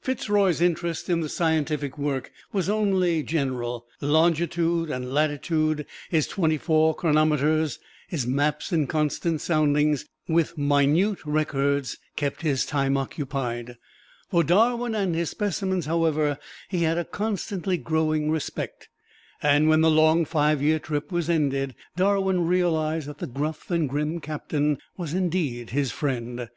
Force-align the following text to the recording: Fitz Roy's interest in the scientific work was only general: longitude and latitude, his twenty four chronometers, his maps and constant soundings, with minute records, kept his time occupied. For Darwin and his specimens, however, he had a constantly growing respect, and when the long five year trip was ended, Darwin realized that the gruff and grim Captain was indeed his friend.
Fitz 0.00 0.30
Roy's 0.30 0.62
interest 0.62 1.10
in 1.10 1.20
the 1.20 1.28
scientific 1.28 1.98
work 1.98 2.32
was 2.54 2.70
only 2.70 3.22
general: 3.22 3.84
longitude 4.00 4.88
and 4.88 5.12
latitude, 5.12 5.84
his 6.08 6.26
twenty 6.26 6.56
four 6.56 6.94
chronometers, 6.94 7.78
his 8.08 8.26
maps 8.26 8.72
and 8.72 8.88
constant 8.88 9.42
soundings, 9.42 10.06
with 10.26 10.56
minute 10.56 11.18
records, 11.26 11.98
kept 12.16 12.40
his 12.40 12.64
time 12.64 12.96
occupied. 12.96 13.76
For 14.30 14.42
Darwin 14.42 14.94
and 14.94 15.14
his 15.14 15.28
specimens, 15.28 15.84
however, 15.84 16.38
he 16.70 16.84
had 16.84 16.96
a 16.96 17.04
constantly 17.04 17.76
growing 17.76 18.30
respect, 18.30 18.88
and 19.42 19.68
when 19.68 19.82
the 19.82 19.90
long 19.90 20.24
five 20.24 20.62
year 20.62 20.78
trip 20.78 21.12
was 21.12 21.28
ended, 21.28 21.74
Darwin 21.94 22.46
realized 22.46 23.06
that 23.06 23.18
the 23.18 23.26
gruff 23.26 23.70
and 23.70 23.86
grim 23.86 24.20
Captain 24.20 24.78
was 24.96 25.12
indeed 25.12 25.68
his 25.72 25.92
friend. 25.92 26.48